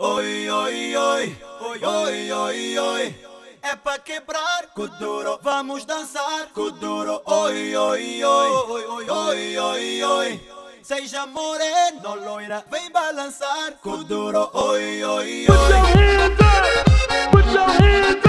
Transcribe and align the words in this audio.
Oi, 0.00 0.48
oi, 0.48 0.94
oi, 0.96 1.36
oi, 1.60 1.84
oi, 1.84 2.30
oi, 2.32 2.78
oi. 2.78 3.16
É 3.60 3.74
pra 3.74 3.98
quebrar, 3.98 4.68
Kuduro, 4.72 5.40
vamos 5.42 5.84
dançar, 5.84 6.46
Kuduro. 6.54 7.20
Oi, 7.24 7.76
oi, 7.76 8.24
oi, 8.24 8.50
oi, 8.52 9.10
oi, 9.10 9.58
oi, 9.58 10.04
oi. 10.04 10.40
Seja 10.84 11.26
moreno, 11.26 12.14
loira, 12.14 12.64
vem 12.70 12.92
balançar, 12.92 13.72
Kuduro. 13.82 14.48
Oi, 14.54 15.02
oi, 15.02 15.04
oi. 15.04 15.46
Put 15.46 15.68
your 15.68 15.82
hands 15.82 16.40
up, 16.40 17.30
put 17.32 17.46
your 17.52 17.68
hands 17.68 18.24
up. 18.24 18.27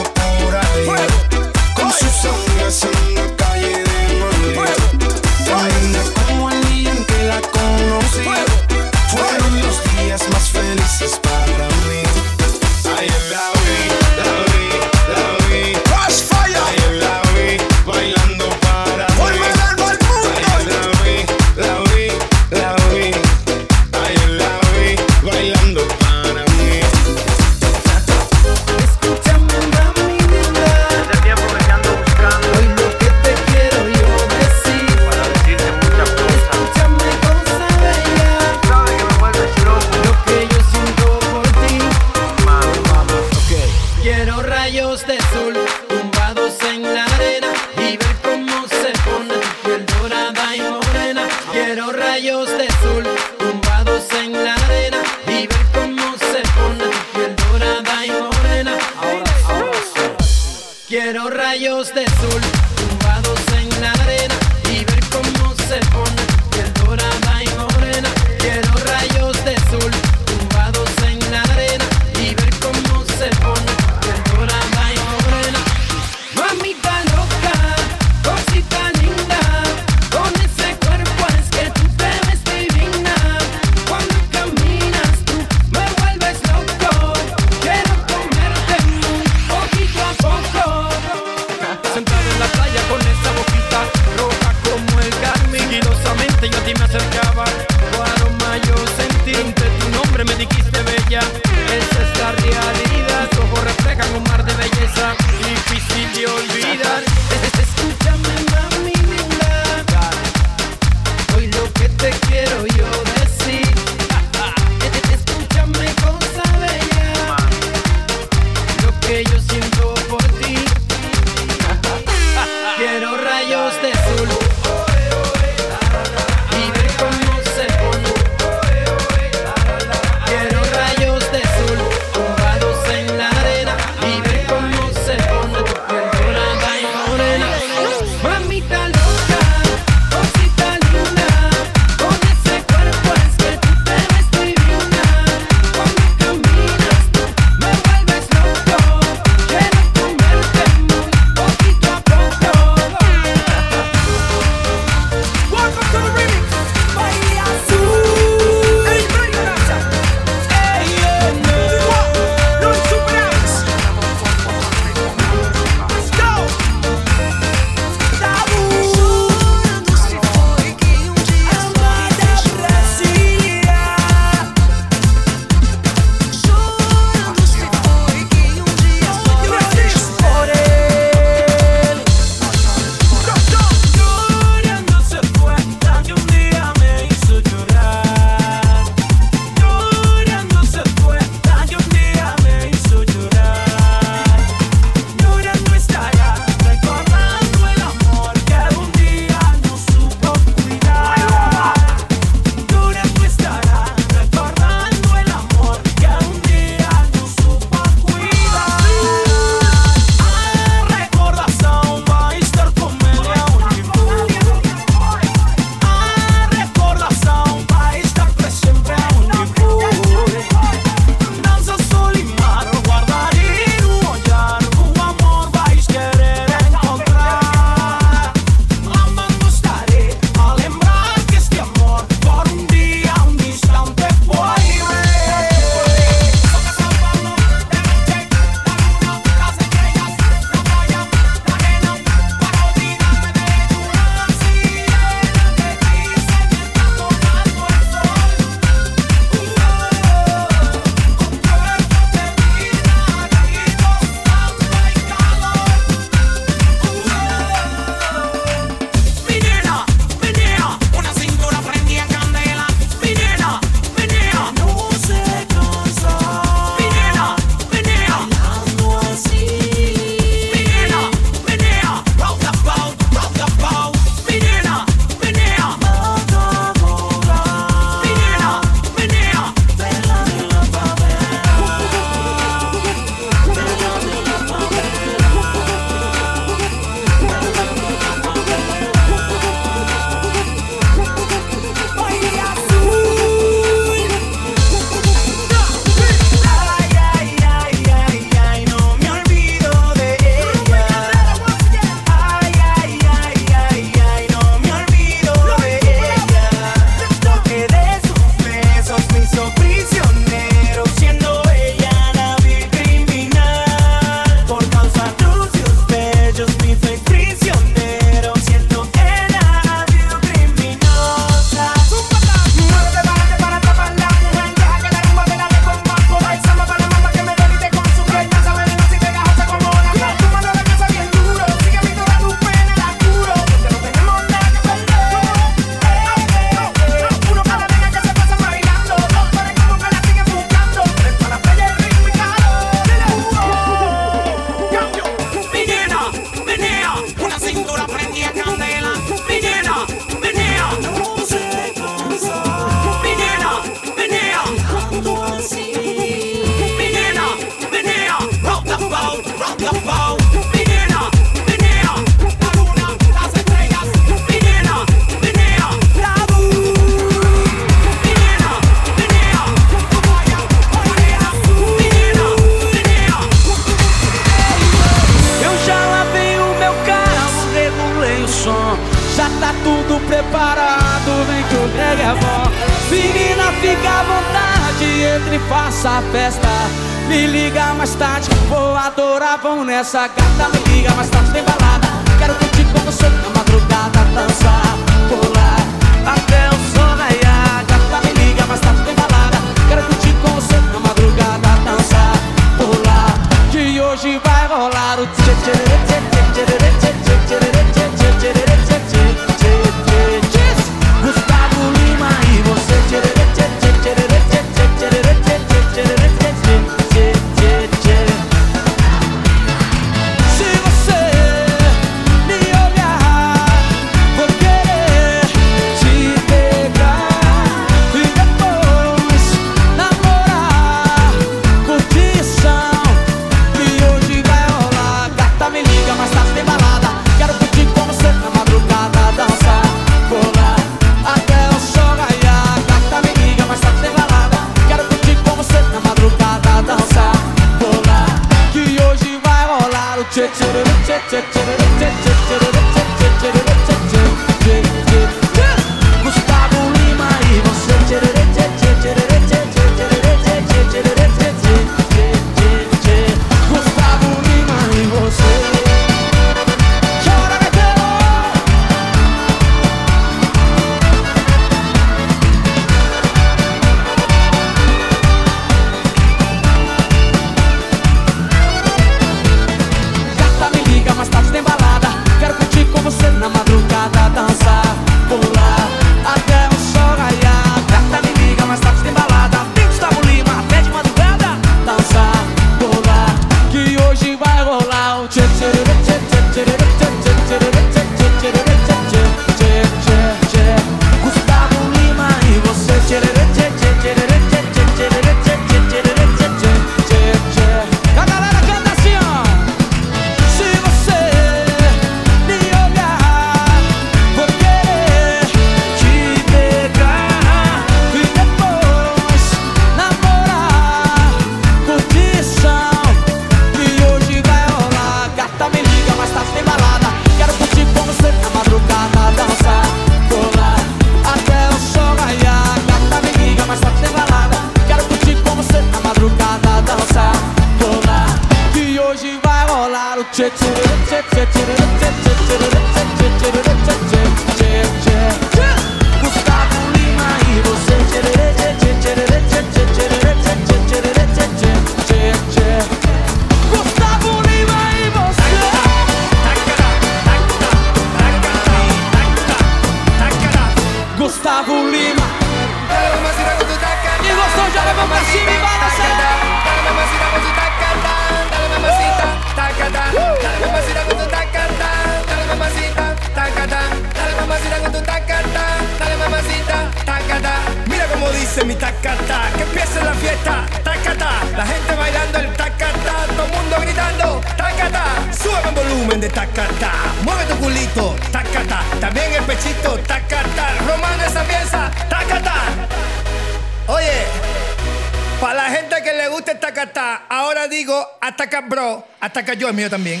mío 599.68 599.70
también. 599.70 600.00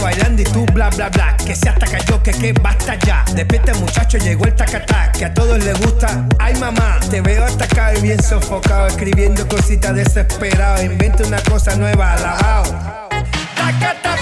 bailando 0.00 0.42
y 0.42 0.44
tú 0.46 0.64
bla 0.72 0.88
bla 0.90 1.10
bla. 1.10 1.36
Que 1.36 1.54
se 1.54 1.68
hasta 1.68 1.86
cayó, 1.86 2.20
que 2.22 2.32
que 2.32 2.52
basta 2.54 2.94
ya. 3.06 3.24
Despierta 3.34 3.74
muchacho, 3.74 4.18
llegó 4.18 4.46
el 4.46 4.54
tacatá, 4.54 5.12
que 5.12 5.26
a 5.26 5.34
todos 5.34 5.62
les 5.62 5.78
gusta. 5.80 6.26
Ay 6.38 6.54
mamá, 6.56 6.98
te 7.10 7.20
veo 7.20 7.44
atacado 7.44 7.98
y 7.98 8.00
bien 8.00 8.20
sofocado, 8.22 8.86
escribiendo 8.86 9.46
cositas 9.46 9.94
desesperado. 9.94 10.82
Inventa 10.82 11.24
una 11.24 11.40
cosa 11.42 11.76
nueva, 11.76 12.16
la 12.16 12.32
alabao. 12.32 13.11
taca, 13.62 13.94
taca. 14.02 14.21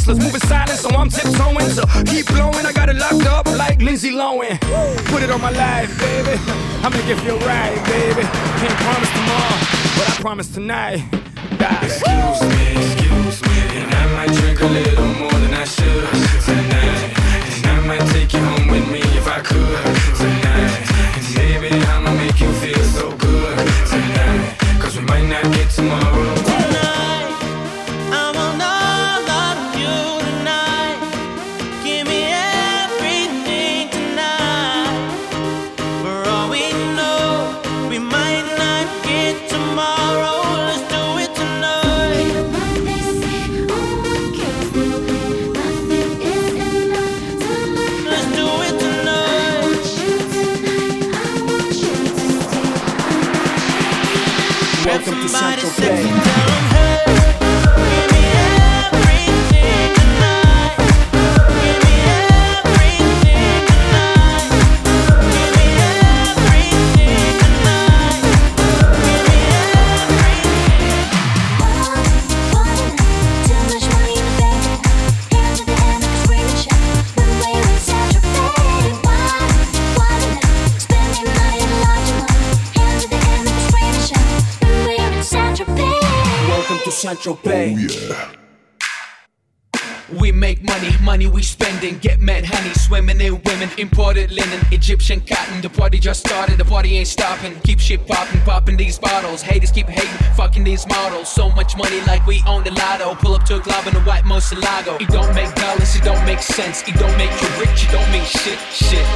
Hustlers 0.00 0.18
moving 0.18 0.40
silent, 0.40 0.80
so 0.80 0.88
I'm 0.96 1.10
tiptoeing. 1.10 1.68
So 1.68 1.84
keep 2.06 2.24
blowing, 2.28 2.64
I 2.64 2.72
got 2.72 2.88
it 2.88 2.96
locked 2.96 3.26
up 3.26 3.44
like 3.58 3.82
Lindsay 3.82 4.12
Lohan. 4.12 4.58
Put 5.12 5.22
it 5.22 5.30
on 5.30 5.42
my 5.42 5.50
life, 5.50 5.92
baby. 6.00 6.40
I 6.82 6.88
make 6.88 7.06
it 7.06 7.20
feel 7.20 7.38
right, 7.40 7.76
baby. 7.84 8.22
Can't 8.60 8.78
promise 8.80 9.10
tomorrow, 9.12 9.60
but 9.96 10.08
I 10.08 10.16
promise 10.22 10.48
tonight. 10.48 11.04
Die. 11.58 11.84
Excuse 11.84 12.40
me, 12.48 12.64
excuse 12.80 13.42
me, 13.42 13.60
and 13.76 13.94
I 13.94 14.06
might 14.16 14.32
drink 14.40 14.60
a 14.62 14.68
little 14.68 15.06
more 15.20 15.32
than 15.32 15.52
I 15.52 15.64
should 15.64 16.08
tonight. 16.48 17.12
And 17.56 17.66
I 17.66 17.86
might 17.86 18.06
take 18.08 18.32
you 18.32 18.40
home 18.40 18.68
with 18.68 18.90
me 18.90 19.00
if 19.00 19.28
I 19.28 19.40
could 19.40 19.99
Welcome 87.10 87.34
to 87.34 87.42
Central 87.42 87.52
Bay. 87.52 87.74
Yeah. 87.74 88.32
We 90.20 90.30
make 90.30 90.62
money, 90.62 90.90
money 91.02 91.26
we 91.26 91.42
spending. 91.42 91.98
Get 91.98 92.20
mad 92.20 92.44
honey, 92.44 92.72
swimming 92.74 93.20
in 93.20 93.42
women. 93.44 93.68
Imported 93.78 94.30
linen, 94.30 94.60
Egyptian 94.70 95.20
cotton. 95.20 95.60
The 95.60 95.70
party 95.70 95.98
just 95.98 96.20
started, 96.20 96.58
the 96.58 96.64
party 96.64 96.96
ain't 96.98 97.08
stopping. 97.08 97.58
Keep 97.62 97.80
shit 97.80 98.06
popping, 98.06 98.40
popping 98.42 98.76
these 98.76 98.96
bottles. 98.96 99.42
Haters 99.42 99.72
keep 99.72 99.88
hating, 99.88 100.34
fucking 100.36 100.62
these 100.62 100.86
models. 100.86 101.28
So 101.28 101.50
much 101.50 101.76
money 101.76 102.00
like 102.02 102.24
we 102.28 102.44
own 102.46 102.62
the 102.62 102.70
lotto. 102.70 103.16
Pull 103.16 103.34
up 103.34 103.44
to 103.46 103.56
a 103.56 103.60
club 103.60 103.88
in 103.88 103.96
a 103.96 104.00
white 104.00 104.24
Murciélago. 104.24 105.00
It 105.00 105.08
don't 105.08 105.34
make 105.34 105.52
dollars, 105.56 105.96
it 105.96 106.04
don't 106.04 106.24
make 106.24 106.42
sense. 106.42 106.82
It 106.86 106.94
don't 106.94 107.16
make 107.18 107.32
you 107.42 107.48
rich, 107.58 107.86
it 107.86 107.90
don't 107.90 108.10
mean 108.12 108.24
shit, 108.24 108.58
shit. 108.70 109.06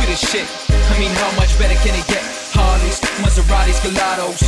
We 0.00 0.06
the 0.08 0.16
shit. 0.16 0.48
I 0.70 0.98
mean, 0.98 1.10
how 1.12 1.30
much 1.36 1.58
better 1.58 1.76
can 1.84 1.92
it 1.92 2.06
get? 2.08 2.24
Harleys, 2.56 3.00
Maseratis, 3.20 3.80
Gallardos. 3.84 4.40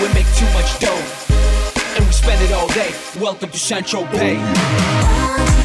We 0.00 0.06
make 0.14 0.30
too 0.38 0.46
much 0.54 0.78
dough. 0.78 1.53
And 1.96 2.04
we 2.06 2.12
spend 2.12 2.42
it 2.42 2.52
all 2.52 2.68
day. 2.68 2.92
Welcome 3.20 3.50
to 3.50 3.58
Central 3.58 4.04
Bay. 4.06 5.63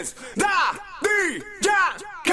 is 0.00 0.14
the 0.34 0.80
DJ. 1.04 2.29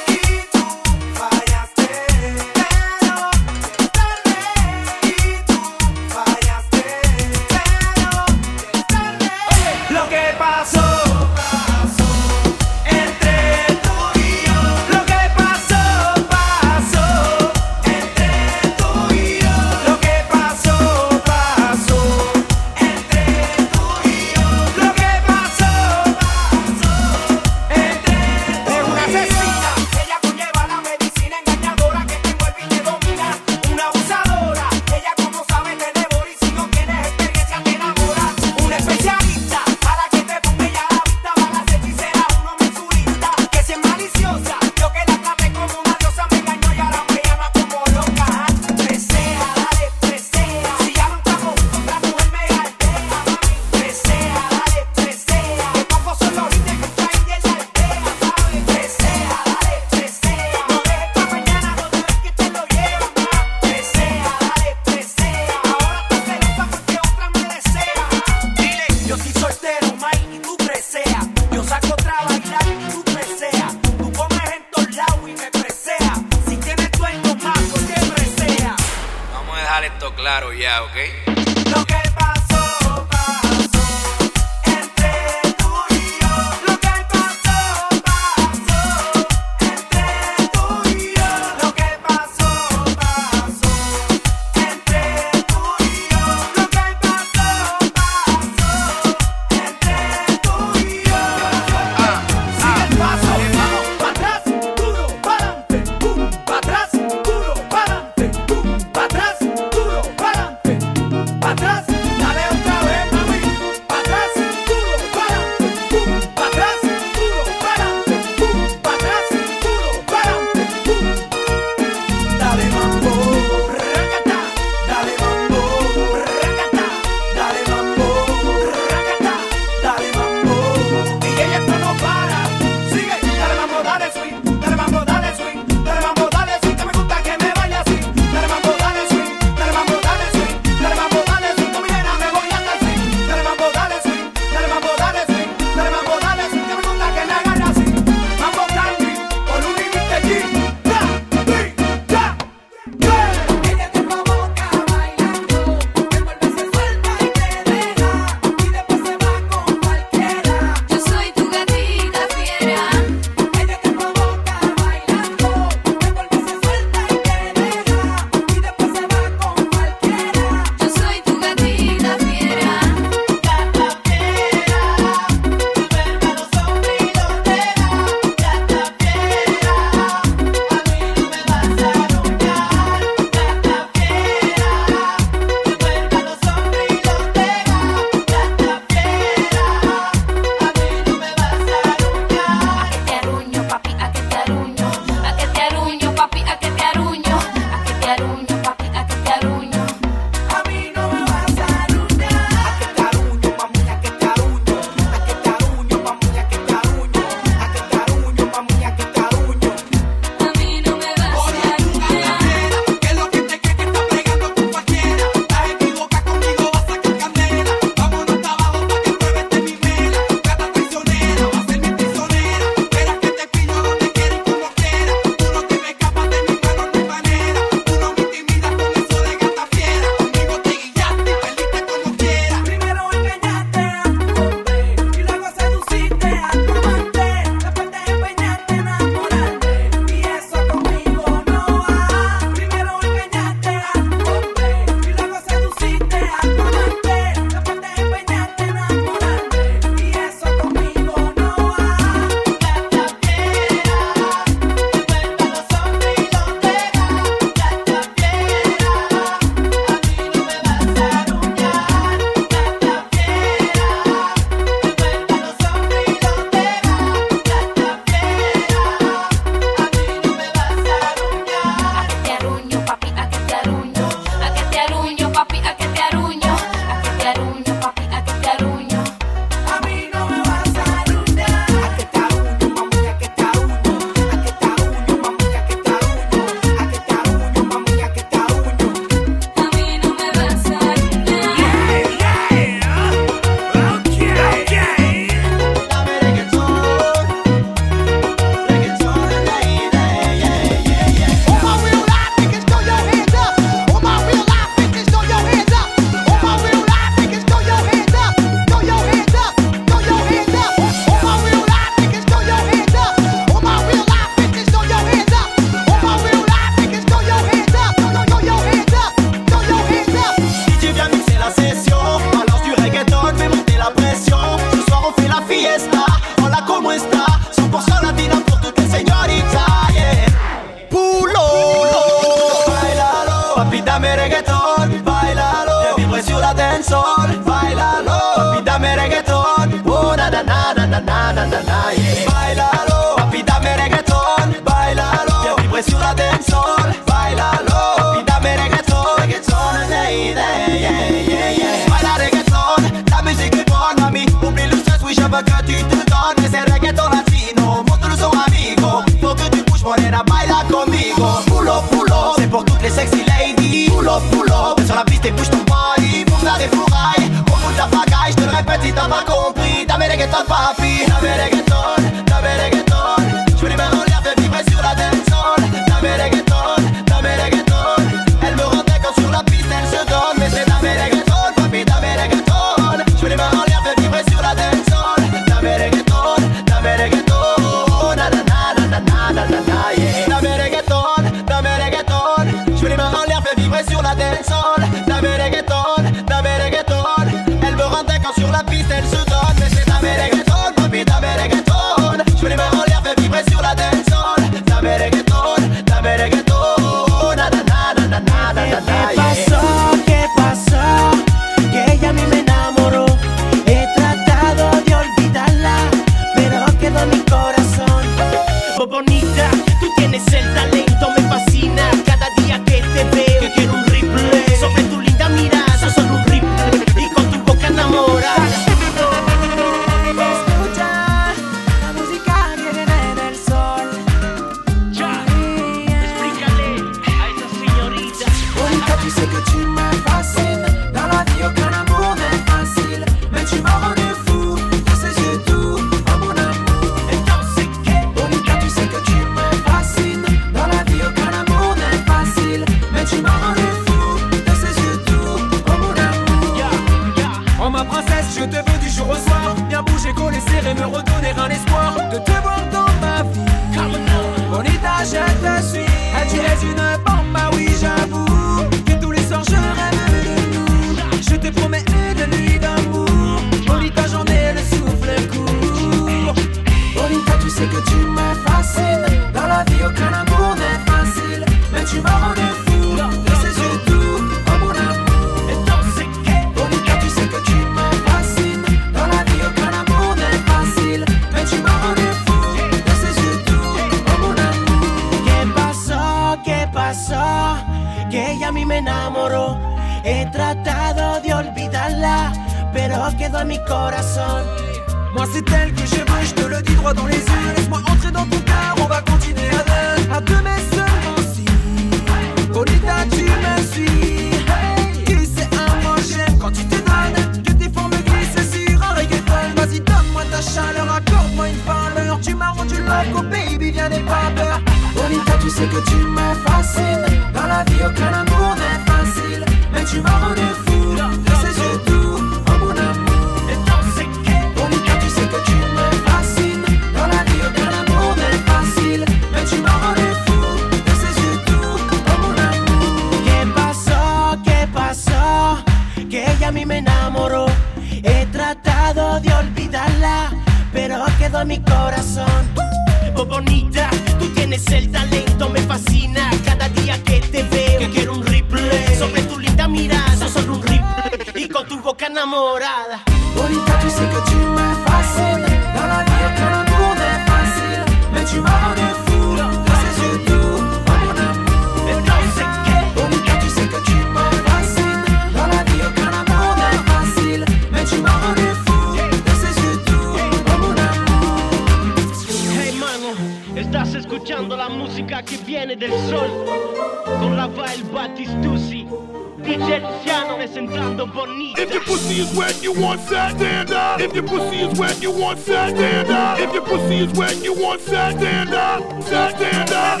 is 592.30 592.38
wet, 592.38 592.62
you 592.62 592.72
want 592.72 593.00
that, 593.08 593.36
stand 593.36 593.72
up. 593.72 594.00
If 594.00 594.14
your 594.14 594.24
pussy 594.24 594.58
is 594.58 594.78
wet, 594.78 595.02
you 595.02 595.10
want 595.10 595.44
that, 595.46 595.76
stand 595.76 596.10
up. 596.10 596.38
If 596.40 596.52
your 596.52 596.64
pussy 596.64 596.98
is 596.98 597.12
wet, 597.18 597.42
you 597.42 597.54
want 597.54 597.80
stand 597.80 598.54
up. 598.54 599.02
Stand 599.02 599.72
up. 599.72 600.00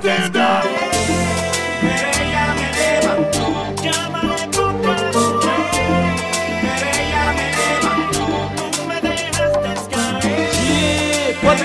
Stand 0.00 0.36
up. 0.36 0.64
Bon? 11.42 11.56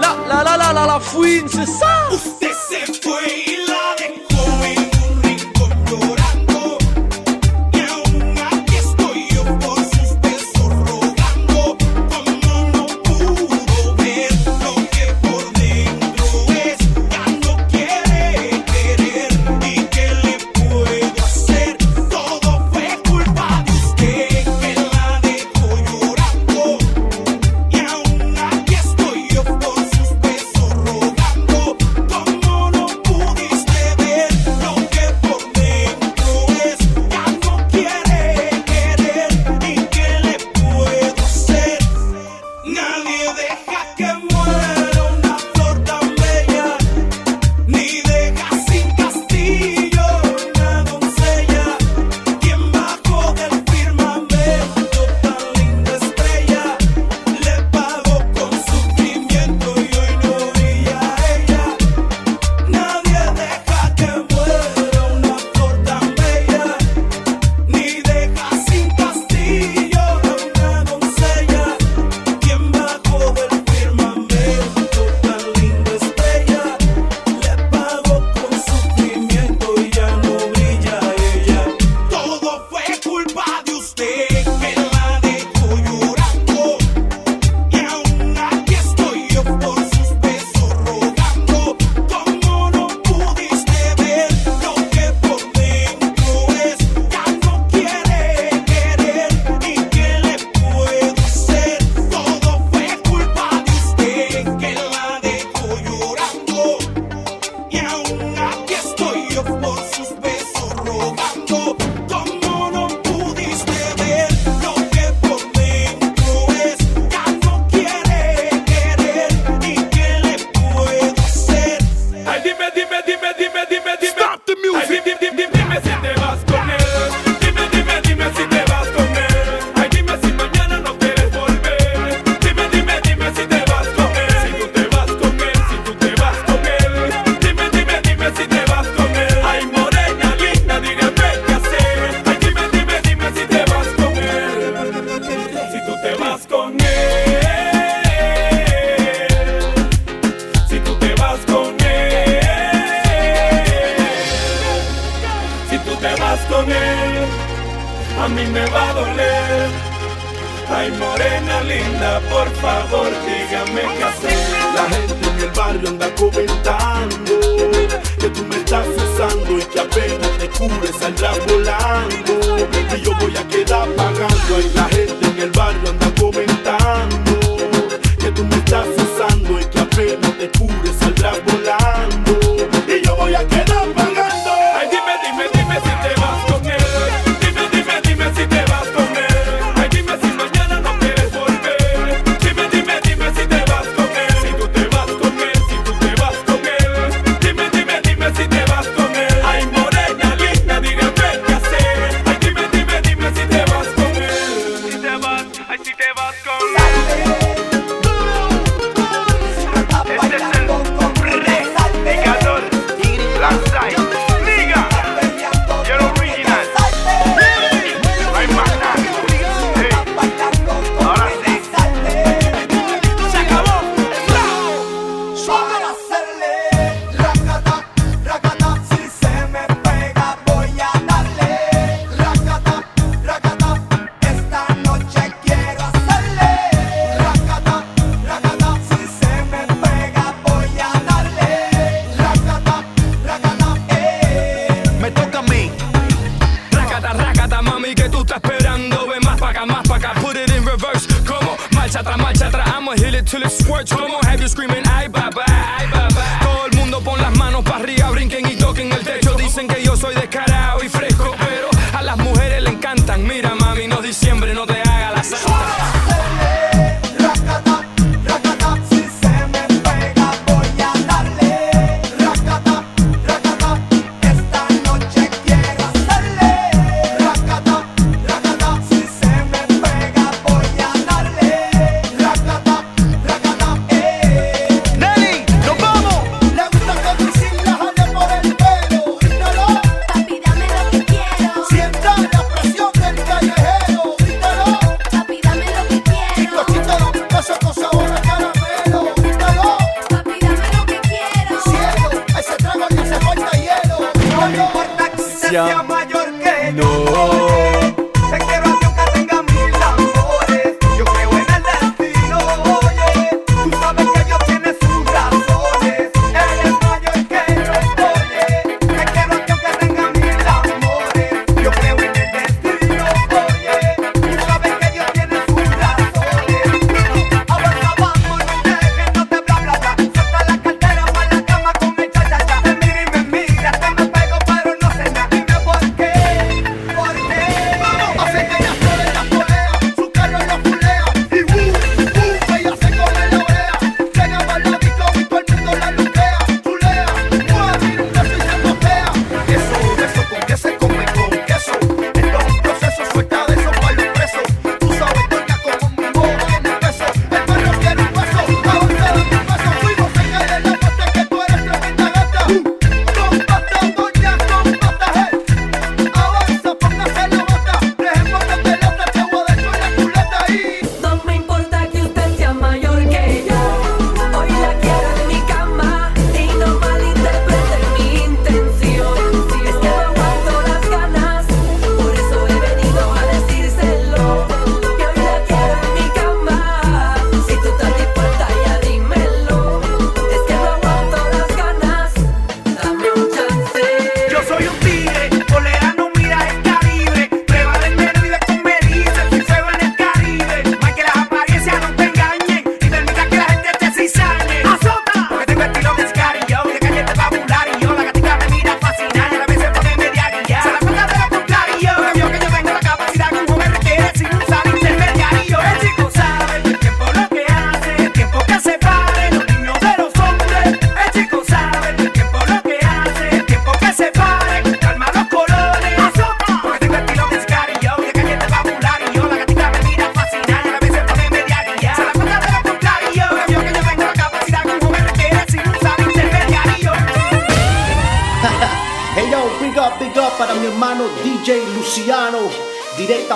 La 0.00 0.14
la 0.28 0.42
la 0.42 0.56
la 0.56 0.72
la 0.72 0.86
la 0.86 1.00
fouine, 1.00 1.48
c'est 1.48 1.66
ça! 1.66 2.35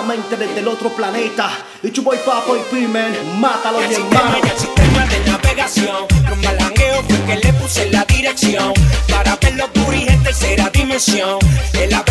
directamente 0.01 0.37
desde 0.37 0.59
el 0.59 0.67
otro 0.67 0.89
planeta. 0.89 1.49
Y 1.83 1.89
tu 1.91 2.01
boy 2.01 2.17
Papo 2.25 2.55
y 2.55 2.59
Pimen, 2.73 3.39
mátalo 3.39 3.79
mi 3.79 3.93
hermano. 3.93 4.37
El 4.43 4.57
sistema 4.57 5.05
de 5.05 5.31
navegación, 5.31 6.07
con 6.27 6.41
malangueo 6.41 7.03
fue 7.07 7.17
que 7.25 7.35
le 7.37 7.53
puse 7.53 7.89
la 7.91 8.05
dirección. 8.05 8.73
Para 9.09 9.35
ver 9.37 9.55
los 9.55 9.69
puris 9.69 10.07
en 10.07 10.23
tercera 10.23 10.69
dimensión. 10.69 11.39
El 11.73 11.89
la 11.91 12.03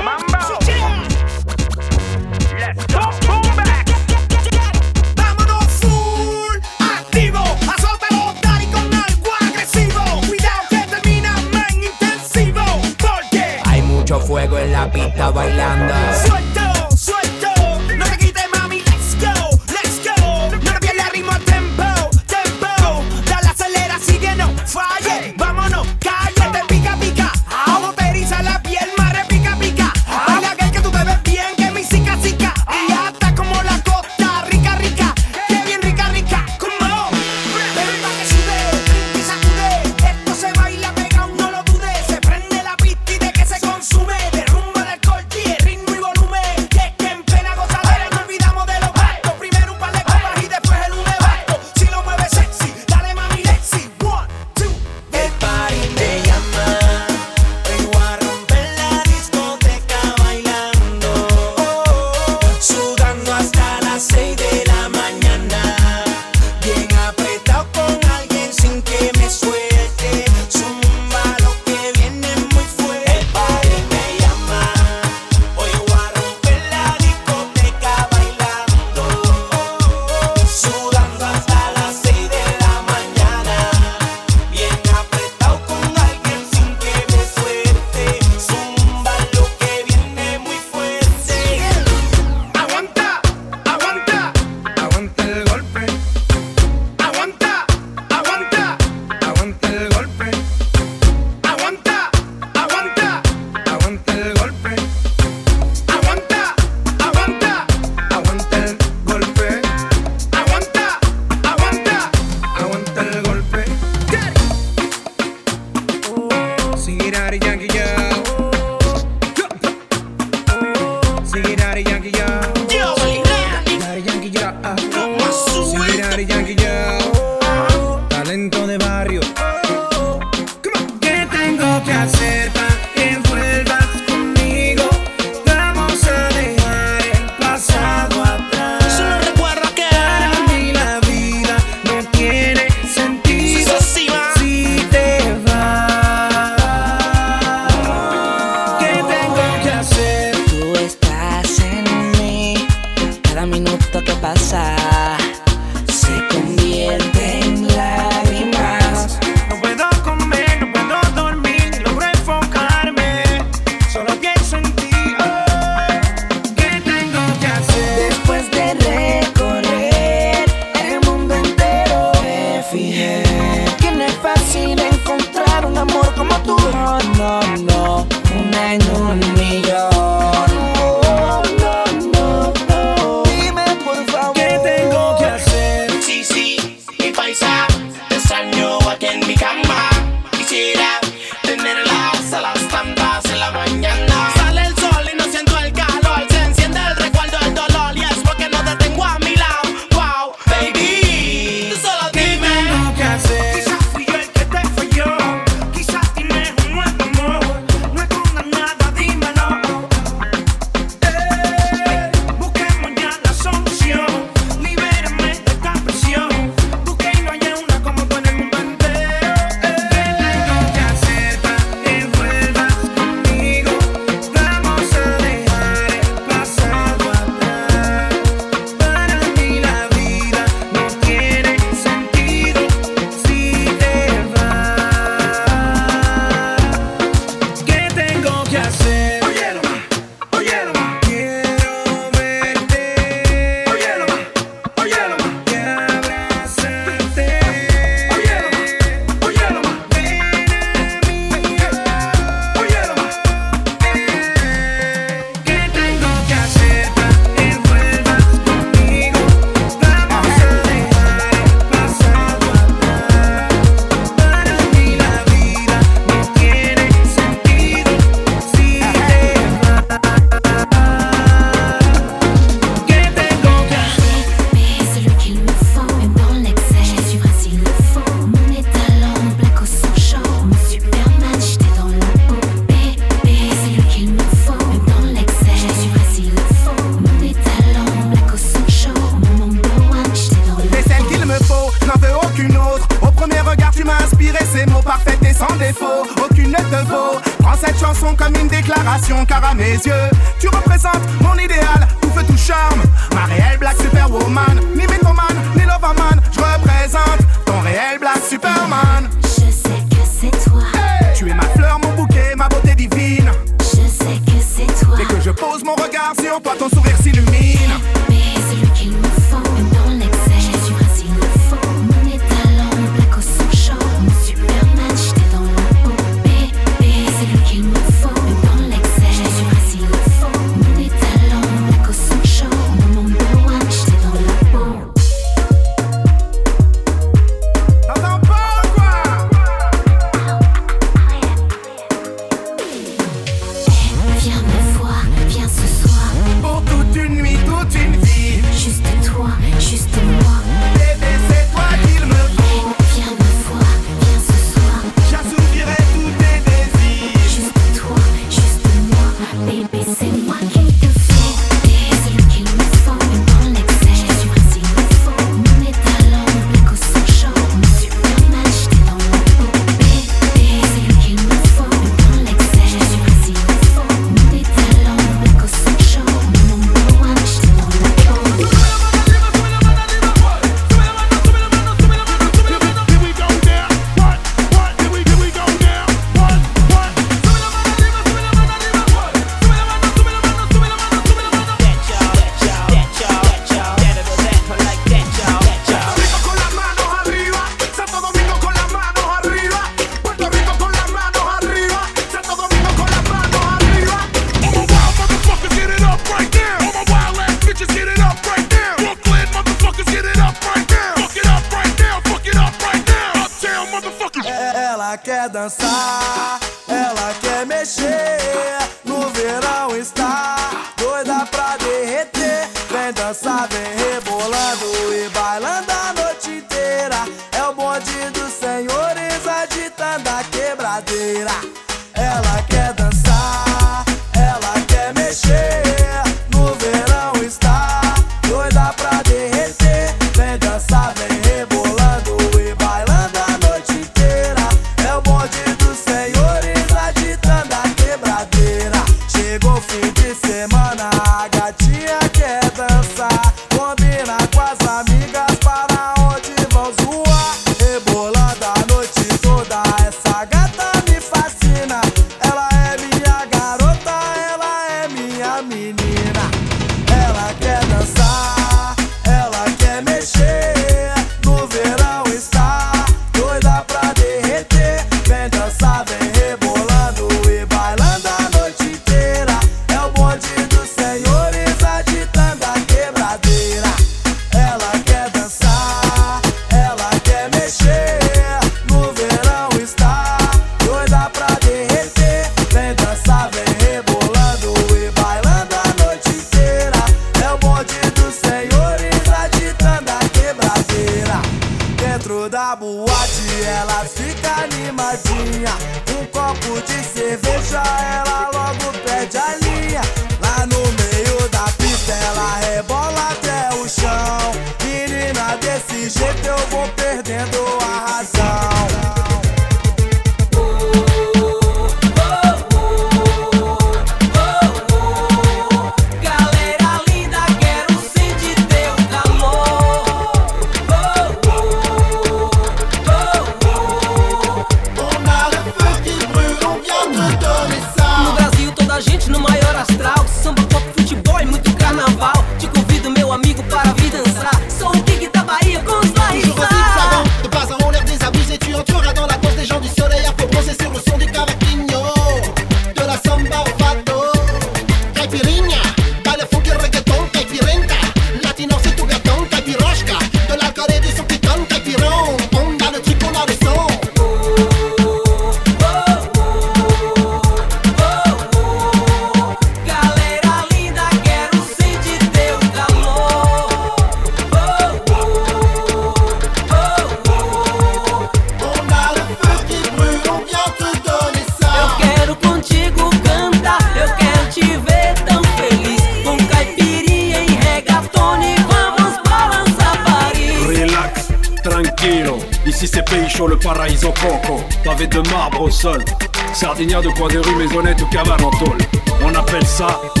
On 599.61 600.00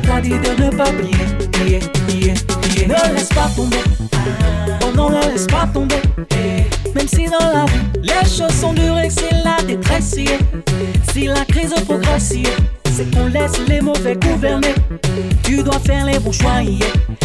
T'a 0.00 0.20
dit 0.20 0.30
de 0.30 0.64
ne 0.64 0.70
pas 0.70 0.84
plier, 0.84 1.48
plier, 1.52 1.80
plier, 2.06 2.34
plier. 2.62 2.86
Ne 2.86 3.14
laisse 3.14 3.28
pas 3.30 3.48
tomber. 3.54 3.78
Oh 4.82 4.96
non, 4.96 5.10
ne 5.10 5.20
laisse 5.32 5.46
pas 5.46 5.68
tomber. 5.74 6.00
Même 6.94 7.08
si 7.08 7.26
dans 7.26 7.52
la 7.52 7.64
vie, 7.66 8.00
les 8.02 8.28
choses 8.28 8.54
sont 8.58 8.72
dures 8.72 8.98
et 8.98 9.08
que 9.08 9.14
c'est 9.14 9.44
la 9.44 9.60
détresse. 9.66 10.14
Si 11.12 11.26
la 11.26 11.44
crise 11.44 11.74
progresse, 11.84 12.32
c'est 12.94 13.10
qu'on 13.10 13.26
laisse 13.26 13.58
les 13.66 13.80
mauvais 13.80 14.16
gouverner. 14.16 14.74
Tu 15.42 15.62
dois 15.62 15.80
faire 15.80 16.06
les 16.06 16.18
bons 16.20 16.32
choix, 16.32 16.62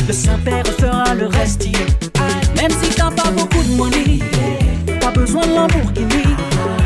le 0.07 0.13
Saint-Père 0.13 0.65
fera 0.79 1.13
le 1.13 1.27
reste. 1.27 1.65
Même 2.55 2.71
si 2.81 2.89
t'as 2.95 3.11
pas 3.11 3.29
beaucoup 3.31 3.63
de 3.63 3.75
money, 3.75 4.19
t'as 4.99 5.11
besoin 5.11 5.45
de 5.45 5.53
Lamborghini. 5.55 6.23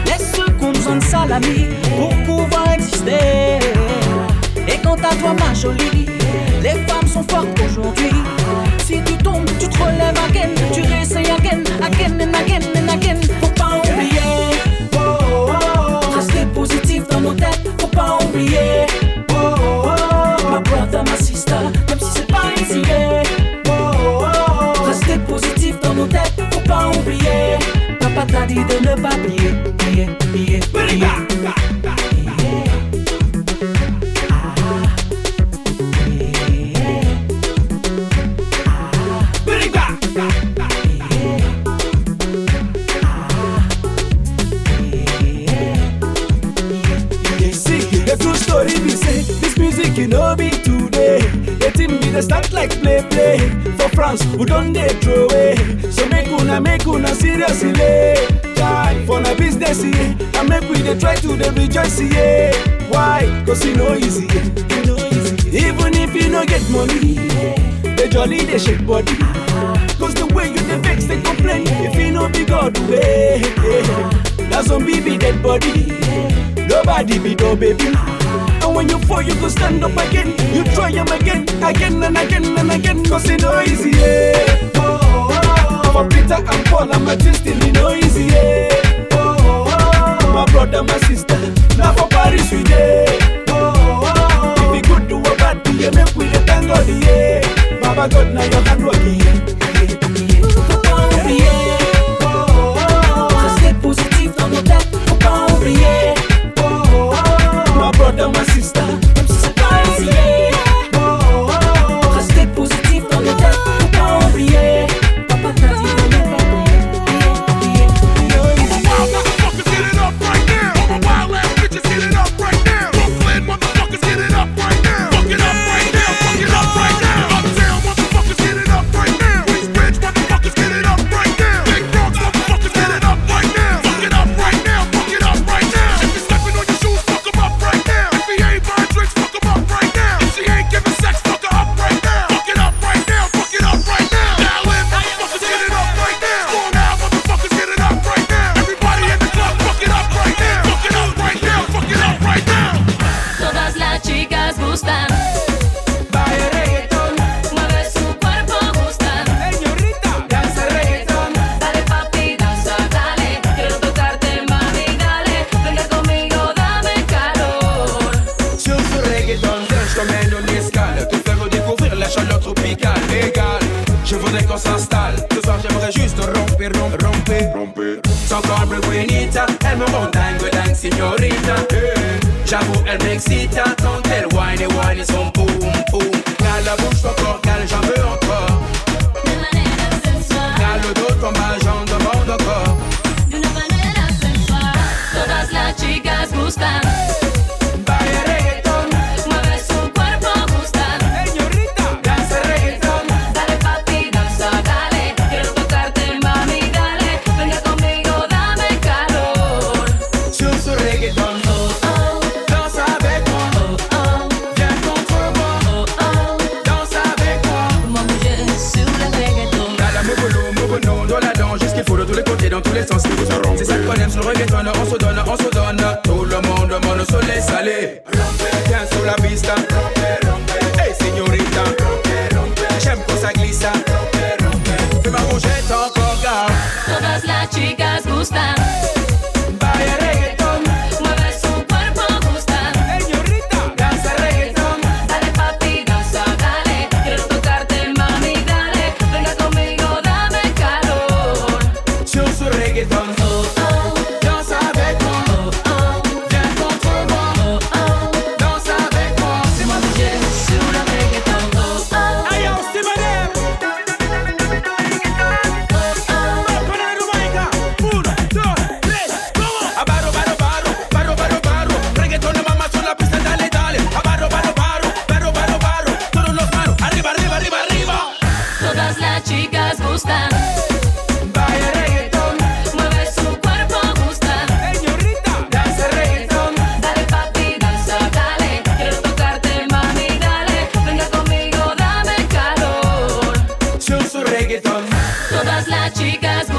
Laisse 0.05 0.33
ceux 0.35 0.51
qui 0.51 0.65
ont 0.65 0.71
besoin 0.71 0.97
de 0.97 1.03
salami 1.03 1.65
pour 1.97 2.09
pouvoir 2.25 2.73
exister. 2.73 3.66
À 5.03 5.15
toi, 5.15 5.33
ma 5.39 5.53
jolie, 5.53 6.05
les 6.61 6.69
femmes 6.85 7.07
sont 7.07 7.23
fortes 7.29 7.47
aujourd'hui. 7.65 8.11
Si 8.85 9.01
tu 9.05 9.13
tombes, 9.23 9.45
tu 9.59 9.67
te 9.69 9.77
relèves 9.77 10.19
again, 10.29 10.49
tu 10.73 10.81
réessayes 10.81 11.29
again, 11.31 11.63
again 11.81 12.19
and 12.19 12.35
again 12.35 12.61
and 12.75 12.89
again. 12.89 13.19
Faut 13.41 13.47
pas 13.55 13.77
oublier, 13.77 14.19
oh, 14.95 14.97
oh, 14.99 15.49
oh. 15.49 16.15
rester 16.15 16.45
positif 16.53 17.07
dans 17.09 17.21
nos 17.21 17.33
têtes, 17.33 17.61
faut 17.79 17.87
pas 17.87 18.17
oublier. 18.23 18.85
Oh, 19.31 19.35
oh, 19.35 19.85
oh. 19.85 20.51
My 20.51 20.61
brother, 20.61 21.03
my 21.03 21.17
sister, 21.23 21.55
même 21.87 21.99
si 21.99 22.11
c'est 22.13 22.27
pas 22.27 22.51
easy. 22.59 22.81
Oh, 23.67 23.71
oh, 23.71 24.25
oh. 24.25 24.83
Rester 24.83 25.19
positif 25.19 25.79
dans 25.81 25.93
nos 25.93 26.07
têtes, 26.07 26.33
faut 26.51 26.67
pas 26.67 26.89
oublier. 26.89 27.57
Papa 27.99 28.25
t'a 28.29 28.45
dit 28.45 28.55
de 28.55 28.89
ne 28.89 28.95
pas 29.01 29.09
plier, 29.09 29.53
plier, 29.77 30.07
plier, 30.33 30.59
plier. 30.73 31.26
Be 52.17 52.23
start 52.23 52.51
like 52.51 52.71
play 52.81 53.03
play 53.11 53.37
for 53.77 53.89
France 53.89 54.25
we 54.37 54.45
don't 54.45 54.73
they 54.73 54.89
throw 55.01 55.27
away. 55.27 55.55
So 55.91 56.03
make 56.09 56.25
una 56.29 56.59
make 56.59 56.83
una 56.87 57.13
seriously. 57.13 57.73
Eh? 57.79 58.15
Try 58.55 59.03
for 59.05 59.21
na 59.21 59.35
business 59.35 59.83
yeah, 59.83 60.39
and 60.39 60.49
make 60.49 60.67
we 60.67 60.81
dey 60.81 60.97
try 60.97 61.13
to 61.13 61.37
dey 61.37 61.51
rejoice 61.51 62.01
yeah. 62.01 62.51
Why? 62.89 63.43
Cause 63.45 63.63
you 63.63 63.75
know 63.75 63.93
easy, 63.93 64.25
yeah. 64.25 64.77
you 64.77 64.85
know 64.87 64.97
easy. 64.97 65.57
Even 65.59 65.93
if 65.93 66.15
you 66.15 66.29
no 66.31 66.43
get 66.43 66.67
money, 66.71 67.13
the 67.95 68.07
jolly 68.09 68.43
they 68.45 68.57
shake 68.57 68.83
body. 68.87 69.13
Ah. 69.21 69.95
Cause 69.99 70.15
the 70.15 70.25
way 70.33 70.47
you 70.49 70.57
dey 70.57 70.79
vex 70.79 71.05
they 71.05 71.21
complain 71.21 71.67
if 71.67 71.95
you 71.99 72.11
no 72.11 72.29
be 72.29 72.45
God 72.45 72.75
way. 72.89 73.43
Now 74.49 74.63
some 74.63 74.85
baby 74.87 75.19
dead 75.19 75.43
body. 75.43 75.85
Nobody 76.67 77.19
be 77.19 77.35
no 77.35 77.55
baby. 77.55 78.16
And 78.67 78.75
when 78.75 78.89
you 78.89 78.99
fall, 78.99 79.21
you 79.21 79.33
go 79.35 79.47
stand 79.47 79.81
up 79.81 79.93
again. 79.95 80.27
You 80.53 80.63
try 80.75 80.91
them 80.91 81.07
again, 81.07 81.43
again 81.63 82.03
and 82.03 82.17
again 82.17 82.57
and 82.57 82.69
again. 82.69 83.01
Cause 83.05 83.29
it 83.29 83.41
no 83.41 83.61
easy, 83.61 83.91
yeah. 83.91 84.71
Oh, 84.75 84.99
oh, 85.31 85.81
oh. 85.85 85.91
For 85.93 86.09
Peter 86.09 86.33
and 86.35 86.65
Paul, 86.65 86.91
I'm 86.91 87.07
a 87.07 87.17
still 87.17 87.63
it 87.63 87.73
no 87.73 87.93
easy, 87.93 88.25
yeah. 88.25 89.07
Oh, 89.13 89.37
oh, 89.39 90.19
oh. 90.19 90.33
My 90.33 90.45
brother, 90.51 90.83
my 90.83 90.97
sister, 91.07 91.39
now 91.77 91.93
for 91.93 92.09
Paris 92.09 92.51
we 92.51 92.63
day. 92.63 93.05
Oh, 93.47 93.71
oh, 93.73 94.13
oh. 94.57 94.63
If 94.65 94.71
we 94.73 94.81
good 94.81 95.07
do 95.07 95.19
a 95.19 95.35
bad, 95.37 95.65
you 95.67 95.89
make 95.91 96.13
we 96.15 96.25
thank 96.45 96.67
God, 96.67 96.87
yeah. 96.89 97.79
Baba 97.79 98.09
God, 98.13 98.33
now 98.33 98.43
your 98.43 98.61
hand 98.67 98.85
working, 98.85 99.19
yeah. 99.21 99.56
não 108.31 108.41
assista. 108.41 108.86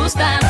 gustan. 0.09 0.48